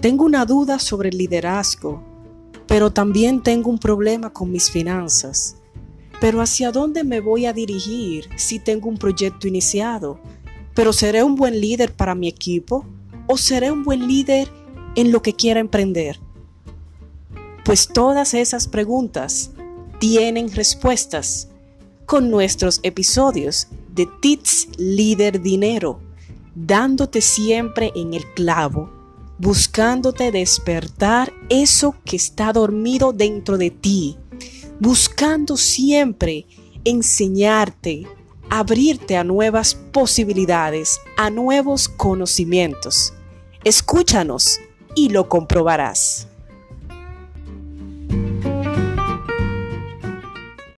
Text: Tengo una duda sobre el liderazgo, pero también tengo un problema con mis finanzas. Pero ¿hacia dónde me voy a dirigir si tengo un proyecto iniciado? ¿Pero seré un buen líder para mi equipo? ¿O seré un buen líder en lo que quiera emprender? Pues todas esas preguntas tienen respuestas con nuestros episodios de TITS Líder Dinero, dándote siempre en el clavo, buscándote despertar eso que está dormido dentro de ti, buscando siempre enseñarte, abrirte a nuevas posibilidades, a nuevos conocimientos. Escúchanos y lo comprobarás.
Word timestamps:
Tengo 0.00 0.24
una 0.24 0.44
duda 0.44 0.78
sobre 0.78 1.08
el 1.08 1.18
liderazgo, 1.18 2.00
pero 2.68 2.92
también 2.92 3.42
tengo 3.42 3.68
un 3.68 3.78
problema 3.78 4.32
con 4.32 4.52
mis 4.52 4.70
finanzas. 4.70 5.56
Pero 6.20 6.40
¿hacia 6.40 6.70
dónde 6.70 7.02
me 7.02 7.18
voy 7.18 7.46
a 7.46 7.52
dirigir 7.52 8.28
si 8.36 8.60
tengo 8.60 8.88
un 8.88 8.96
proyecto 8.96 9.48
iniciado? 9.48 10.20
¿Pero 10.74 10.92
seré 10.92 11.24
un 11.24 11.34
buen 11.34 11.60
líder 11.60 11.94
para 11.94 12.14
mi 12.14 12.28
equipo? 12.28 12.86
¿O 13.26 13.36
seré 13.36 13.72
un 13.72 13.82
buen 13.82 14.06
líder 14.06 14.48
en 14.94 15.10
lo 15.10 15.20
que 15.20 15.32
quiera 15.32 15.58
emprender? 15.58 16.20
Pues 17.64 17.88
todas 17.88 18.34
esas 18.34 18.68
preguntas 18.68 19.50
tienen 19.98 20.52
respuestas 20.52 21.48
con 22.06 22.30
nuestros 22.30 22.78
episodios 22.84 23.66
de 23.92 24.08
TITS 24.20 24.78
Líder 24.78 25.42
Dinero, 25.42 25.98
dándote 26.54 27.20
siempre 27.20 27.90
en 27.96 28.14
el 28.14 28.24
clavo, 28.34 28.97
buscándote 29.38 30.32
despertar 30.32 31.32
eso 31.48 31.94
que 32.04 32.16
está 32.16 32.52
dormido 32.52 33.12
dentro 33.12 33.56
de 33.56 33.70
ti, 33.70 34.16
buscando 34.80 35.56
siempre 35.56 36.46
enseñarte, 36.84 38.06
abrirte 38.50 39.16
a 39.16 39.24
nuevas 39.24 39.74
posibilidades, 39.74 41.00
a 41.16 41.30
nuevos 41.30 41.88
conocimientos. 41.88 43.14
Escúchanos 43.64 44.60
y 44.94 45.10
lo 45.10 45.28
comprobarás. 45.28 46.27